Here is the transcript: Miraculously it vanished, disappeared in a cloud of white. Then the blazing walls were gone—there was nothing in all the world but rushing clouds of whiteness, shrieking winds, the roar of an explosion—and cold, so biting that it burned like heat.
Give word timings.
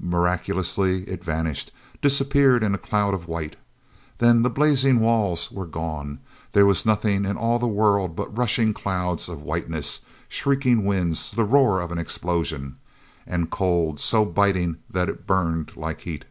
Miraculously 0.00 1.02
it 1.06 1.22
vanished, 1.22 1.70
disappeared 2.00 2.62
in 2.64 2.74
a 2.74 2.78
cloud 2.78 3.12
of 3.12 3.28
white. 3.28 3.54
Then 4.16 4.42
the 4.42 4.48
blazing 4.48 4.98
walls 4.98 5.50
were 5.52 5.66
gone—there 5.66 6.64
was 6.64 6.86
nothing 6.86 7.26
in 7.26 7.36
all 7.36 7.58
the 7.58 7.66
world 7.66 8.16
but 8.16 8.34
rushing 8.34 8.72
clouds 8.72 9.28
of 9.28 9.42
whiteness, 9.42 10.00
shrieking 10.26 10.86
winds, 10.86 11.30
the 11.32 11.44
roar 11.44 11.82
of 11.82 11.92
an 11.92 11.98
explosion—and 11.98 13.50
cold, 13.50 14.00
so 14.00 14.24
biting 14.24 14.78
that 14.88 15.10
it 15.10 15.26
burned 15.26 15.76
like 15.76 16.00
heat. 16.00 16.24